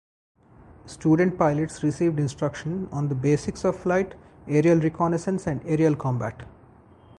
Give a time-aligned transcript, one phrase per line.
[0.87, 4.15] Student pilots received instruction on the basics of flight,
[4.47, 6.41] aerial reconnaissance and aerial combat.